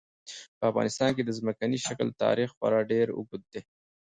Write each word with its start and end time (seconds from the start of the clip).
په 0.57 0.63
افغانستان 0.71 1.09
کې 1.15 1.23
د 1.25 1.29
ځمکني 1.39 1.77
شکل 1.87 2.07
تاریخ 2.23 2.49
خورا 2.57 2.81
ډېر 2.91 3.07
اوږد 3.17 3.43
دی. 3.53 3.61